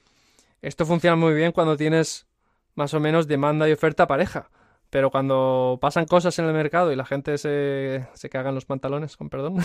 [0.61, 2.27] esto funciona muy bien cuando tienes
[2.75, 4.51] más o menos demanda y oferta pareja.
[4.90, 8.66] Pero cuando pasan cosas en el mercado y la gente se, se caga en los
[8.66, 9.57] pantalones, con perdón,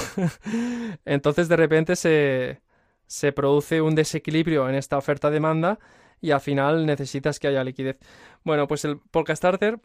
[1.06, 2.62] entonces de repente se,
[3.08, 5.80] se produce un desequilibrio en esta oferta-demanda
[6.22, 7.98] y al final necesitas que haya liquidez.
[8.44, 9.80] Bueno, pues el Polkastarter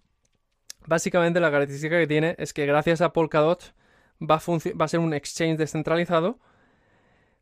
[0.87, 3.75] Básicamente la característica que tiene es que gracias a Polkadot
[4.21, 4.41] va a,
[4.79, 6.39] va a ser un exchange descentralizado,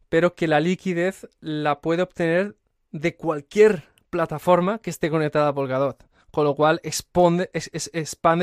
[0.08, 2.56] pero que la liquidez la puede obtener
[2.90, 6.04] de cualquier plataforma que esté conectada a Polkadot.
[6.30, 7.50] Con lo cual expande,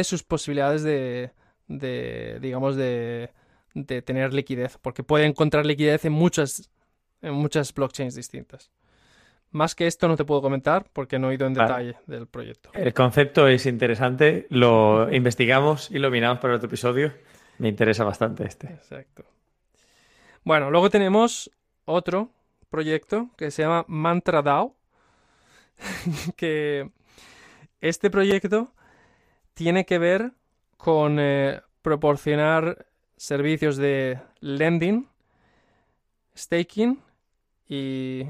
[0.04, 1.32] sus posibilidades de,
[1.68, 3.30] de digamos, de,
[3.74, 4.78] de, tener liquidez.
[4.82, 6.70] Porque puede encontrar liquidez en muchas,
[7.22, 8.72] en muchas blockchains distintas.
[9.52, 12.70] Más que esto no te puedo comentar porque no he ido en detalle del proyecto.
[12.74, 17.14] El concepto es interesante, lo investigamos y lo miramos para otro episodio.
[17.58, 18.68] Me interesa bastante este.
[18.68, 19.24] Exacto.
[20.44, 21.50] Bueno, luego tenemos
[21.86, 22.30] otro
[22.70, 24.76] proyecto que se llama Mantra DAO.
[26.36, 26.90] que
[27.82, 28.74] este proyecto
[29.54, 30.34] tiene que ver
[30.76, 35.08] con eh, proporcionar servicios de lending,
[36.36, 37.00] staking
[37.68, 38.26] y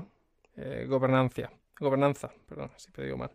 [0.57, 1.49] eh, gobernanza.
[1.79, 3.31] Gobernanza, perdón, si te digo mal.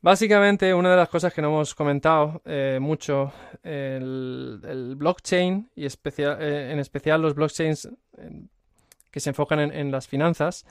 [0.00, 6.68] Básicamente, una de las cosas que no hemos comentado eh, mucho, el, blockchain y eh,
[6.72, 7.88] en especial los blockchains
[9.10, 10.66] que se enfocan en, las finanzas,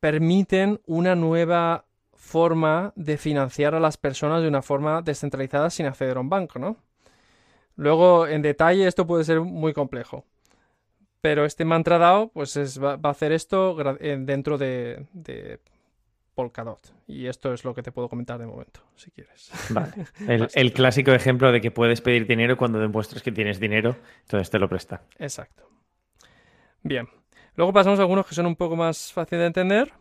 [0.00, 6.16] permiten una nueva forma de financiar a las personas de una forma descentralizada sin acceder
[6.16, 6.76] a un banco, ¿no?
[7.76, 10.24] Luego, en detalle, esto puede ser muy complejo.
[11.24, 15.58] Pero este mantra DAO pues va, a hacer esto eh, dentro de,
[16.34, 16.80] Polkadot.
[17.06, 19.50] Y esto es lo que te puedo comentar de momento, si quieres.
[19.70, 19.90] Vale.
[20.54, 24.58] El, clásico ejemplo de que puedes pedir dinero cuando demuestras que tienes dinero, entonces te
[24.58, 25.00] lo presta.
[25.18, 25.66] Exacto.
[26.82, 27.08] Bien.
[27.54, 29.92] Luego pasamos a algunos que son un poco más fáciles de entender.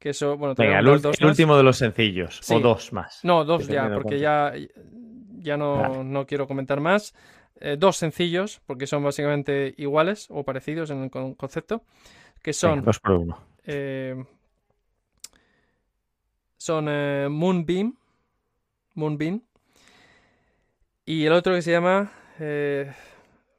[0.00, 2.40] Que eso, bueno, Venga, el, último de los sencillos.
[2.50, 3.20] O dos más.
[3.22, 4.52] No, dos ya, porque ya,
[5.38, 7.14] ya no, no quiero comentar más.
[7.60, 11.82] Eh, dos sencillos, porque son básicamente iguales o parecidos en el concepto,
[12.42, 12.82] que son...
[12.82, 13.38] dos por uno.
[13.64, 14.22] Eh,
[16.56, 17.94] son eh, Moonbeam,
[18.94, 19.40] Moonbeam,
[21.06, 22.10] y el otro que se llama,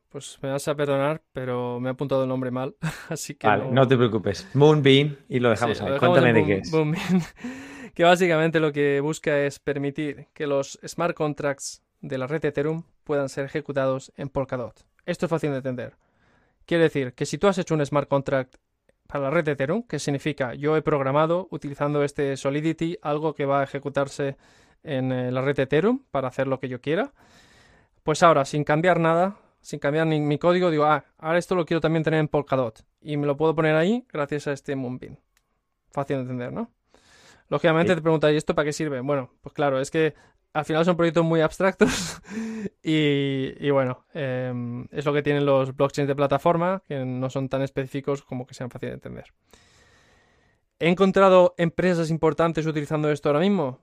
[0.09, 2.75] pues me vas a perdonar, pero me he apuntado el nombre mal,
[3.09, 4.47] así que Vale, no, te preocupes.
[4.53, 5.89] Moonbeam y lo dejamos Sí, ahí.
[5.89, 6.71] lo dejamos Cuéntame de qué es.
[6.71, 7.21] Boombeam,
[7.93, 12.83] que básicamente lo que busca es permitir que los smart contracts de la red Ethereum
[13.05, 14.85] puedan ser ejecutados en Polkadot.
[15.05, 15.95] Esto es fácil de entender.
[16.65, 18.55] Quiere decir que si tú has hecho un smart contract
[19.07, 23.61] para la red Ethereum, que significa yo he programado utilizando este Solidity algo que va
[23.61, 24.35] a ejecutarse
[24.83, 27.13] en eh, la red Ethereum para hacer lo que yo quiera,
[28.03, 31.65] pues ahora sin cambiar nada, sin cambiar ni mi código, digo, ah, ahora esto lo
[31.65, 35.17] quiero también tener en Polkadot y me lo puedo poner ahí gracias a este Moonbeam.
[35.91, 36.71] Fácil de entender, ¿no?
[37.47, 37.95] Lógicamente Sí.
[37.97, 39.01] te preguntas, ¿y esto para qué sirve?
[39.01, 40.15] Bueno, pues claro, es que
[40.55, 42.21] al final son proyectos muy abstractos
[42.81, 47.61] y, bueno, em, es lo que tienen los blockchains de plataforma, que no son tan
[47.61, 49.33] específicos como que sean fáciles de entender.
[50.79, 53.81] ¿He encontrado empresas importantes utilizando esto ahora mismo?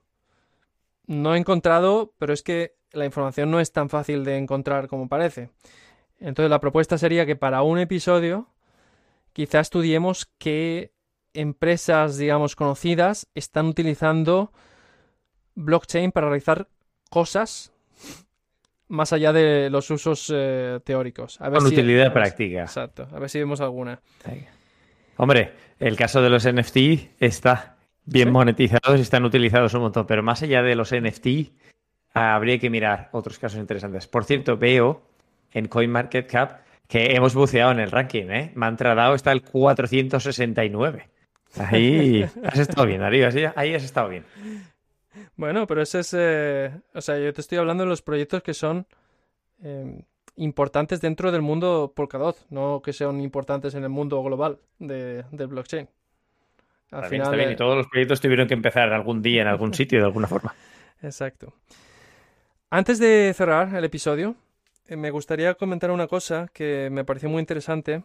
[1.07, 5.11] No he encontrado, pero es que la información no es tan fácil de encontrar como
[5.11, 5.51] parece.
[6.21, 8.49] Entonces la propuesta sería que para un episodio
[9.35, 10.95] quizá estudiemos qué
[11.35, 14.53] empresas, digamos, conocidas están utilizando
[15.55, 16.67] blockchain para realizar
[17.11, 17.73] cosas
[18.88, 21.41] más allá de los usos eh, teóricos.
[21.41, 22.62] A ver Con si- utilidad a ver si- práctica.
[22.62, 23.09] Exacto.
[23.12, 24.01] A ver si vemos alguna.
[25.17, 28.33] Hombre, el caso de los NFT está bien Sí.
[28.33, 31.53] monetizados y están utilizados un montón, pero más allá de los NFT,
[32.15, 34.07] habría que mirar otros casos interesantes.
[34.07, 35.03] Por cierto, veo
[35.53, 38.53] en CoinMarketCap que hemos buceado en el ranking, ¿eh?
[38.55, 41.09] Mantra DAO está el 469.
[41.59, 44.25] Ahí has estado bien, Darío, ahí has estado bien.
[45.37, 46.14] Bueno, pero ese es.
[46.16, 48.87] eh, o sea, yo te estoy hablando de los proyectos que son
[49.62, 50.03] eh,
[50.37, 55.48] importantes dentro del mundo Polkadot, no que sean importantes en el mundo global de, del
[55.48, 55.88] blockchain.
[56.90, 57.25] Al Está bien, final.
[57.25, 57.53] está bien.
[57.53, 60.55] Y todos los proyectos tuvieron que empezar algún día en algún sitio de alguna forma.
[61.03, 61.53] Exacto.
[62.70, 64.35] Antes de cerrar el episodio,
[64.88, 68.03] eh, me gustaría comentar una cosa que me pareció muy interesante.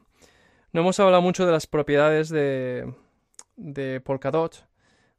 [0.74, 2.94] No hemos hablado mucho de las propiedades de,
[3.56, 4.66] de Polkadot.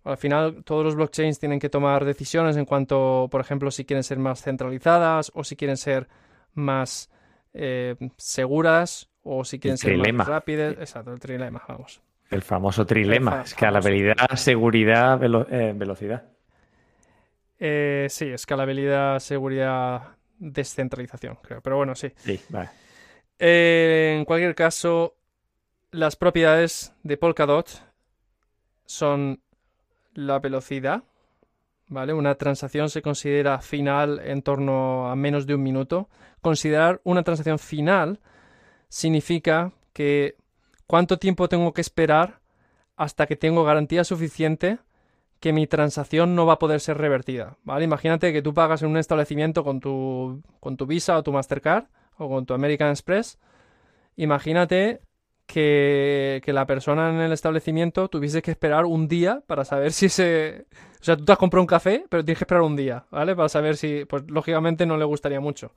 [0.09, 4.03] Al final, todos los blockchains tienen que tomar decisiones en cuanto, por ejemplo, si quieren
[4.05, 6.09] ser más centralizadas o si quieren ser
[6.55, 7.11] más
[7.53, 10.19] eh, seguras o si quieren ser trilema.
[10.19, 10.75] más rápidas.
[10.79, 12.01] Exacto, el trilema, vamos.
[12.31, 16.25] El famoso trilema, El escalabilidad, seguridad, velo- eh, velocidad.
[17.59, 21.61] Eh, sí, escalabilidad, seguridad, descentralización, creo.
[21.61, 22.13] Pero bueno, sí.
[22.17, 22.71] Sí, vale.
[23.39, 25.17] Eh, en cualquier caso,
[25.91, 27.69] las propiedades de Polkadot
[28.87, 29.41] son
[30.19, 31.05] la velocidad,
[31.87, 32.13] ¿vale?
[32.13, 36.09] Una transacción se considera final en torno a menos de un minuto.
[36.43, 38.19] Considerar una transacción final
[38.89, 40.37] significa que
[40.89, 42.41] cuánto tiempo tengo que esperar
[42.97, 44.81] hasta que tengo garantía suficiente
[45.39, 47.85] que mi transacción no va a poder ser revertida, ¿vale?
[47.85, 51.85] Imagínate que tú pagas en un establecimiento con tu, con tu Visa o tu Mastercard
[52.17, 53.39] o con tu American Express.
[54.17, 55.01] Imagínate
[55.49, 60.67] que, la persona en el establecimiento tuviese que esperar un día para saber si ese...
[61.01, 63.35] O sea, tú te has comprado un café, pero tienes que esperar un día, ¿vale?
[63.35, 64.05] Para saber si...
[64.05, 65.73] Pues lógicamente no le gustaría mucho.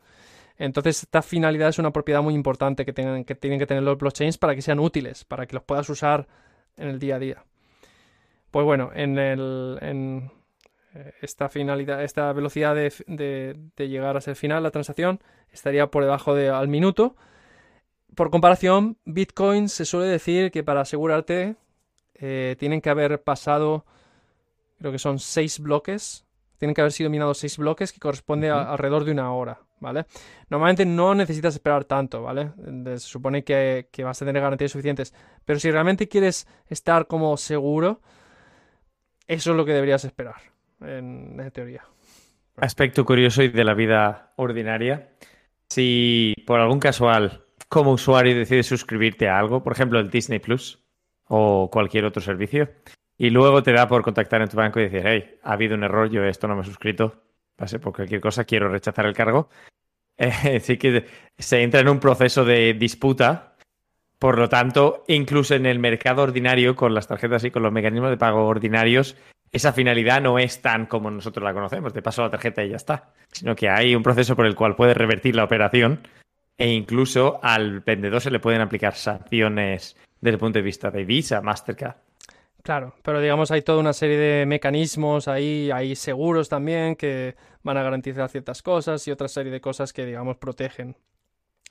[0.58, 3.98] Entonces, esta finalidad es una propiedad muy importante que, tengan, que tienen que tener los
[3.98, 6.28] blockchains para que sean útiles, para que los puedas usar
[6.78, 7.46] en el día a día.
[8.52, 10.32] Pues bueno, en, el, en
[10.94, 15.20] eh, esta finalidad, esta velocidad de, de- de llegar a ser final, la transacción
[15.52, 17.16] estaría por debajo de al minuto.
[18.16, 21.56] Por comparación, Bitcoin se suele decir que para asegurarte
[22.16, 23.86] eh, tienen que haber pasado,
[24.80, 26.26] creo que son seis bloques,
[26.58, 30.06] tienen que haber sido minados seis bloques que corresponde a- alrededor de una hora, ¿vale?
[30.50, 32.52] Normalmente no necesitas esperar tanto, ¿vale?
[32.86, 35.14] Se supone que, que vas a tener garantías suficientes.
[35.46, 38.02] Pero si realmente quieres estar como seguro,
[39.28, 40.36] eso es lo que deberías esperar,
[40.82, 41.84] en, en teoría.
[42.58, 45.14] Aspecto curioso y de la vida ordinaria.
[45.70, 50.84] Si por algún casual, como usuario, decides suscribirte a algo, por ejemplo el Disney Plus
[51.30, 52.70] o cualquier otro servicio,
[53.18, 55.86] y luego te da por contactar en tu banco y decir, hey, ha habido un
[55.86, 57.24] error, yo esto no me he suscrito,
[57.56, 59.50] pase por cualquier cosa, quiero rechazar el cargo.
[60.18, 61.08] Eh, sí que
[61.40, 63.56] se entra en un proceso de disputa.
[64.20, 68.12] Por lo tanto, incluso en el mercado ordinario, con las tarjetas y con los mecanismos
[68.12, 69.18] de pago ordinarios,
[69.52, 72.76] esa finalidad no es tan como nosotros la conocemos, te paso la tarjeta y ya
[72.76, 76.02] está, sino que hay un proceso por el cual puedes revertir la operación
[76.62, 81.04] e incluso al vendedor se le pueden aplicar sanciones desde el punto de vista de
[81.04, 81.96] Visa, Mastercard.
[82.62, 87.78] Claro, pero digamos hay toda una serie de mecanismos ahí, hay seguros también que van
[87.78, 90.96] a garantizar ciertas cosas y otra serie de cosas que digamos protegen.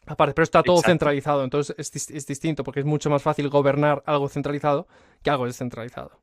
[0.06, 0.90] Aparte, pero está todo Exacto.
[0.90, 4.88] centralizado, entonces es, es distinto porque es mucho más fácil gobernar algo centralizado
[5.22, 6.18] que algo descentralizado.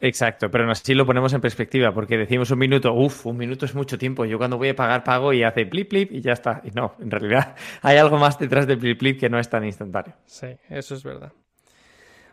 [0.00, 3.74] Exacto, pero así lo ponemos en perspectiva, porque decimos un minuto, uff, un minuto es
[3.74, 4.24] mucho tiempo.
[4.24, 6.60] Yo cuando voy a pagar, pago y hace plip, plip y ya está.
[6.64, 9.64] Y no, en realidad hay algo más detrás del plip, plip que no es tan
[9.64, 10.14] instantáneo.
[10.26, 11.32] Sí, eso es verdad.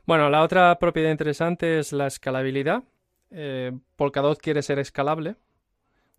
[0.05, 2.83] Bueno, la otra propiedad interesante es la escalabilidad.
[3.29, 5.35] Eh, Polkadot quiere ser escalable.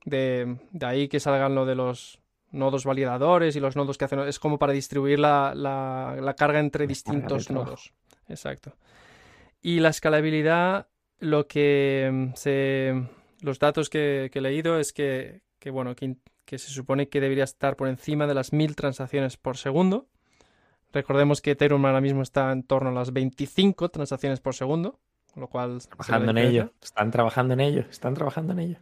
[0.04, 2.18] De, ahí que salgan lo de los
[2.50, 4.20] nodos validadores y los nodos que hacen.
[4.20, 7.92] Es como para distribuir la, carga entre distintos nodos.
[8.28, 8.72] Exacto.
[9.60, 10.88] Y la escalabilidad,
[11.22, 13.08] lo que mm, se.
[13.40, 15.40] Los datos que, he leído es que,
[15.72, 19.56] bueno, que, que, se supone que debería estar por encima de las mil transacciones por
[19.56, 20.08] segundo.
[20.92, 25.00] Recordemos que Ethereum ahora mismo está en torno a las 25 transacciones por segundo,
[25.34, 25.80] lo cual...
[25.80, 28.78] Trabajando en ello, están trabajando en ello, están trabajando en ello.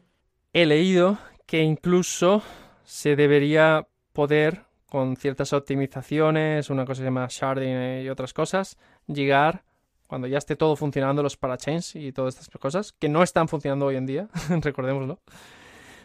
[0.53, 2.43] He leído que incluso
[2.85, 8.77] se debería poder, con ciertas optimizaciones, una cosa que se llama sharding y otras cosas,
[9.07, 9.63] llegar,
[10.11, 13.87] cuando ya esté todo funcionando, los parachains y todas estas cosas, que no están funcionando
[13.87, 14.29] hoy en día,
[14.61, 15.21] recordémoslo,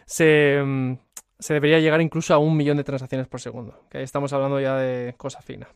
[0.04, 0.92] se, mm,
[1.40, 4.60] se debería llegar incluso a un millón de transacciones por segundo, que ahí estamos hablando
[4.60, 5.66] ya de cosa fina.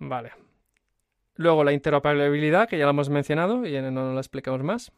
[0.00, 0.32] Vale.
[1.36, 4.90] Luego la interoperabilidad, que ya la hemos mencionado y no la explicamos más.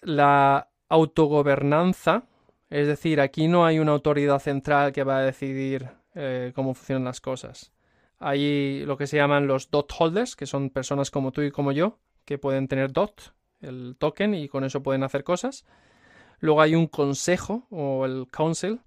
[0.00, 2.22] La autogobernanza,
[2.70, 7.04] es decir, aquí no hay una autoridad central que va a decidir eh, cómo funcionan
[7.04, 7.70] las cosas.
[8.18, 11.72] Hay lo que se llaman los dot holders, que son personas como tú y como
[11.72, 15.64] yo, que pueden tener dot, el token, y con eso pueden hacer cosas.
[16.40, 18.80] Luego hay un consejo o el council,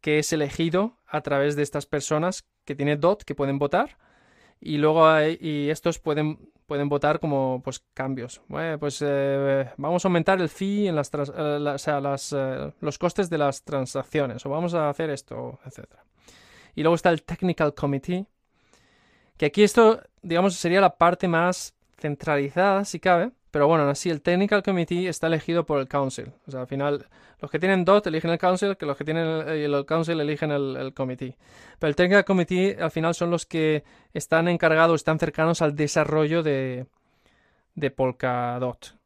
[0.00, 3.96] que es elegido a través de estas personas que tiene DOT que pueden votar
[4.60, 8.40] y luego hay, y estos pueden, pueden votar como pues cambios.
[8.80, 12.00] pues eh, vamos a aumentar el fee en las, eh, o sea,
[12.32, 16.04] eh, los costes de las transacciones o vamos a hacer esto, etcétera.
[16.74, 18.26] Y luego está el Technical Committee,
[19.38, 24.20] que aquí esto, digamos, sería la parte más centralizada, si cabe, pero bueno, así el
[24.20, 26.32] Technical Committee está elegido por el Council.
[26.46, 27.06] O sea, al final,
[27.40, 30.92] los que tienen DOT eligen el Council, que los que tienen el, Council eligen el,
[30.94, 31.36] Committee.
[31.78, 36.42] Pero el Technical Committee al final son los que están encargados, están cercanos al desarrollo
[36.42, 36.86] de,
[37.74, 38.96] de Polkadot.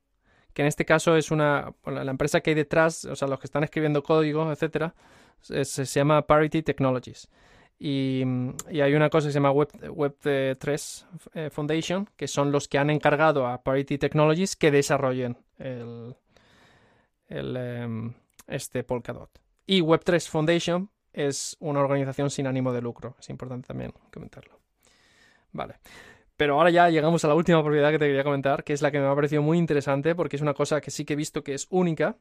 [0.55, 1.73] Que en este caso es una.
[1.87, 4.95] La empresa que hay detrás, o sea, los que están escribiendo código, etcétera,
[5.41, 7.29] se llama Parity Technologies.
[7.85, 8.23] Y,
[8.81, 10.17] hay una cosa que se llama Web,
[10.57, 16.15] 3 eh, Foundation, que son los que han encargado a Parity Technologies que desarrollen el,
[17.29, 18.15] em,
[18.47, 19.31] este Polkadot.
[19.67, 23.17] Y Web3 Foundation es una organización sin ánimo de lucro.
[23.19, 24.61] Es importante también comentarlo.
[25.51, 25.81] Vale.
[26.37, 28.93] Pero ahora ya llegamos a la última propiedad que te quería comentar, que es la
[28.93, 31.43] que me ha parecido muy interesante porque es una cosa que sí que he visto
[31.43, 32.17] que es única.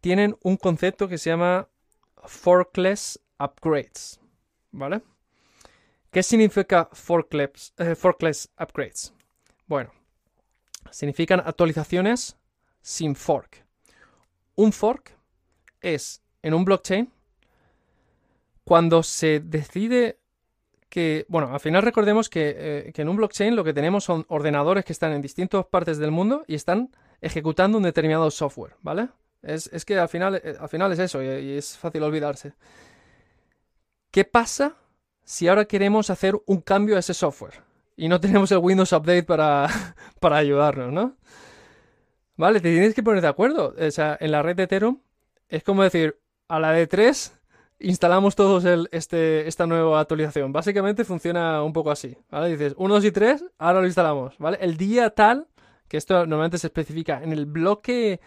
[0.00, 1.66] Tienen un concepto que se llama
[2.24, 4.20] forkless upgrades.
[4.70, 5.02] ¿Vale?
[6.10, 9.12] ¿Qué significa forkless, eh, forkless upgrades?
[9.66, 9.90] Bueno,
[10.90, 12.36] significan actualizaciones
[12.82, 13.64] sin fork.
[14.54, 15.16] Un fork
[15.80, 17.10] es en un blockchain
[18.64, 20.18] cuando se decide
[20.88, 24.26] que, bueno, al final recordemos que, eh, que, en un blockchain lo que tenemos son
[24.28, 26.90] ordenadores que están en distintas partes del mundo y están
[27.22, 29.08] ejecutando un determinado software, ¿vale?
[29.42, 32.52] Es, es que al final, eh, al final es eso y es fácil olvidarse.
[34.12, 34.76] ¿Qué pasa
[35.24, 37.64] si ahora queremos hacer un cambio a ese software?
[37.96, 39.68] Y no tenemos el Windows Update para,
[40.20, 41.16] para ayudarnos, ¿no?
[42.36, 43.74] Vale, te tienes que poner de acuerdo.
[43.76, 44.98] O sea, en la red de Ethereum
[45.48, 47.38] es como decir, a la de 3
[47.80, 50.52] instalamos todos este, esta nueva actualización.
[50.52, 52.50] Básicamente funciona un poco así, ¿vale?
[52.50, 54.58] Dices 1, 2 y 3, ahora lo instalamos, ¿vale?
[54.60, 55.48] El día tal,
[55.88, 58.20] que esto normalmente se especifica en el bloque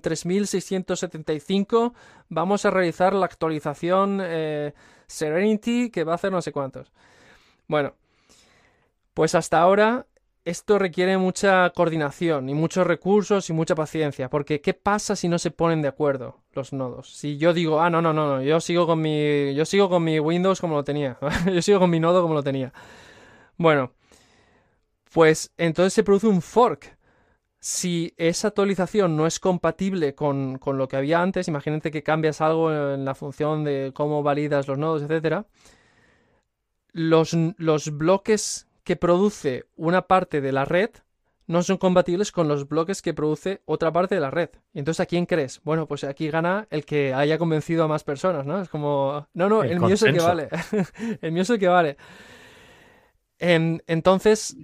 [0.00, 1.94] 3675,
[2.28, 4.72] vamos a realizar la actualización eh,
[5.06, 6.92] Serenity que va a hacer no sé cuántos.
[7.68, 7.94] Bueno,
[9.14, 10.06] pues hasta ahora
[10.44, 15.38] esto requiere mucha coordinación y muchos recursos y mucha paciencia, porque ¿qué pasa si no
[15.38, 17.14] se ponen de acuerdo los nodos?
[17.14, 20.04] Si yo digo, ah, no, no, no, no yo sigo con mi, yo sigo con
[20.04, 21.18] mi Windows como lo tenía,
[21.52, 22.72] yo sigo con mi nodo como lo tenía.
[23.56, 23.92] Bueno,
[25.12, 26.93] pues entonces se produce un fork
[27.64, 32.70] si esa actualización no es compatible con, lo que había antes, imagínate que cambias algo
[32.70, 35.46] en la función de cómo validas los nodos, etc.
[36.92, 40.90] Los, los bloques que produce una parte de la red
[41.46, 44.50] no son compatibles con los bloques que produce otra parte de la red.
[44.74, 45.62] Y entonces, ¿a quién crees?
[45.64, 48.60] Bueno, pues aquí gana el que haya convencido a más personas, ¿no?
[48.60, 50.48] Es como, no, no, el, mío es el que vale.
[51.22, 51.96] el mío es el que vale.
[53.38, 54.54] entonces,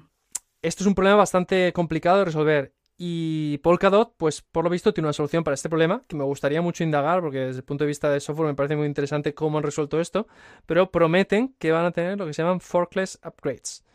[0.60, 2.74] esto es un problema bastante complicado de resolver.
[3.02, 6.60] Y Polkadot, pues por lo visto, tiene una solución para este problema que me gustaría
[6.60, 9.56] mucho indagar porque desde el punto de vista de software me parece muy interesante cómo
[9.56, 10.28] han resuelto esto,
[10.66, 13.86] pero prometen que van a tener lo que se llaman forkless upgrades.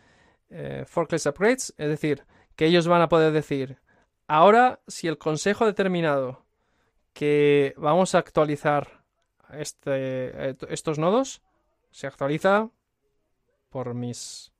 [0.49, 2.25] Eh, forkless upgrades, es decir,
[2.55, 3.77] que ellos van a poder decir,
[4.25, 6.43] ahora si el consejo ha determinado
[7.13, 9.03] que vamos a actualizar
[9.53, 9.91] este,
[10.49, 11.43] eh, estos nodos,
[11.91, 12.71] se actualiza
[13.69, 14.51] por mis...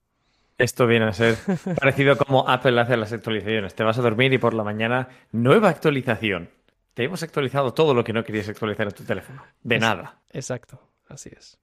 [0.58, 1.36] Esto viene a ser
[1.80, 3.76] parecido como Apple hace las actualizaciones.
[3.76, 6.50] Te vas a dormir y por la mañana, nueva actualización.
[6.94, 9.44] Te hemos actualizado todo lo que no querías actualizar en tu teléfono.
[9.64, 10.22] De nada.
[10.32, 10.80] Exacto,
[11.10, 11.60] así es.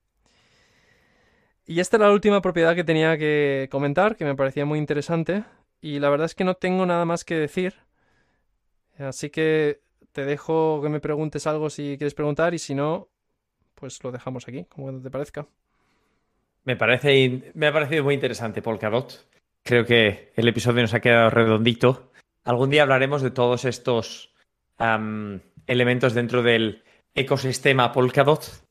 [1.65, 5.43] Y esta era la última propiedad que tenía que comentar, que me parecía muy interesante.
[5.81, 7.73] Y la verdad es que no tengo nada más que decir.
[8.99, 9.81] Así que
[10.11, 13.09] te dejo que me preguntes algo si quieres preguntar y si no,
[13.73, 15.47] pues lo dejamos aquí, como te parezca.
[16.65, 19.27] Me, parece, me ha parecido muy interesante Polkadot.
[19.63, 22.11] Creo que el episodio nos ha quedado redondito.
[22.43, 24.33] Algún día hablaremos de todos estos
[25.67, 26.83] elementos dentro del
[27.15, 28.65] ecosistema Polkadot,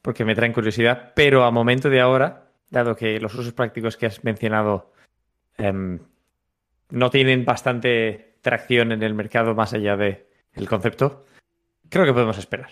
[0.00, 4.06] porque me traen curiosidad, pero a momento de ahora, dado que los usos prácticos que
[4.06, 4.92] has mencionado
[5.58, 6.00] em,
[6.90, 11.24] no tienen bastante tracción en el mercado más allá del el concepto,
[11.88, 12.70] creo que podemos esperar.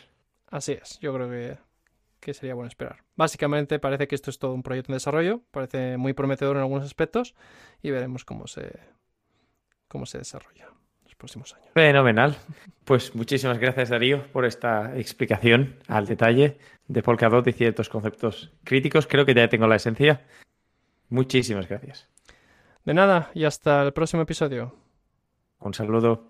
[0.49, 1.57] Así es, yo creo que
[2.21, 3.03] que sería bueno esperar.
[3.17, 6.85] Básicamente parece que esto es todo un proyecto en desarrollo, parece muy prometedor en algunos
[6.85, 7.35] aspectos
[7.83, 8.79] y veremos cómo se,
[9.89, 11.69] cómo se desarrolla en los próximos años.
[11.75, 12.37] Fenomenal.
[12.85, 19.07] Pues muchísimas gracias Darío por esta explicación al detalle de Polkadot y ciertos conceptos críticos.
[19.07, 20.27] Creo que ya tengo la esencia.
[21.09, 22.09] Muchísimas gracias.
[22.85, 24.75] De nada y hasta el próximo episodio.
[25.59, 26.30] Un saludo.